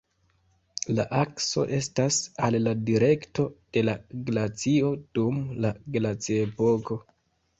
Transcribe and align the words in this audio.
La 0.99 1.03
akso 1.23 1.65
estas 1.79 2.15
al 2.47 2.55
la 2.67 2.71
direkto 2.87 3.45
de 3.77 3.83
la 3.89 3.95
glacio 4.29 4.89
dum 5.19 5.39
la 5.67 5.73
glaciepoko. 5.97 6.99